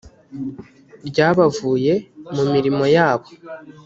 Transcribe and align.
ry 1.07 1.17
abavuye 1.29 1.93
mu 2.35 2.43
mirimo 2.53 2.83
yabo 2.95 3.27